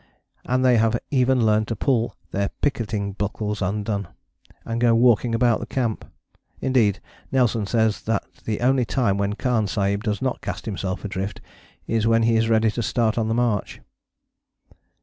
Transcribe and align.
And 0.45 0.65
they 0.65 0.77
have 0.77 0.97
even 1.11 1.45
learnt 1.45 1.67
to 1.67 1.75
pull 1.75 2.15
their 2.31 2.49
picketing 2.63 3.13
buckles 3.13 3.61
undone, 3.61 4.07
and 4.65 4.81
go 4.81 4.95
walking 4.95 5.35
about 5.35 5.59
the 5.59 5.67
camp. 5.67 6.05
Indeed 6.59 6.99
Nelson 7.31 7.67
says 7.67 8.01
that 8.05 8.25
the 8.45 8.61
only 8.61 8.83
time 8.83 9.19
when 9.19 9.33
Khan 9.33 9.67
Sahib 9.67 10.03
does 10.03 10.19
not 10.19 10.41
cast 10.41 10.65
himself 10.65 11.05
adrift 11.05 11.39
is 11.85 12.07
when 12.07 12.23
he 12.23 12.35
is 12.35 12.49
ready 12.49 12.71
to 12.71 12.81
start 12.81 13.15
on 13.19 13.27
the 13.27 13.35
march. 13.35 13.79